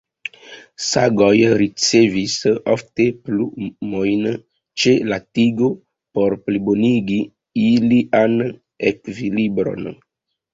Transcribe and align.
Sagoj 0.83 1.33
ricevis 1.61 2.37
ofte 2.75 3.05
plumojn 3.27 4.25
ĉe 4.85 4.95
la 5.11 5.19
tigo 5.39 5.69
por 6.19 6.37
plibonigi 6.49 7.19
ilian 7.67 8.41
ekvilibron. 8.93 9.89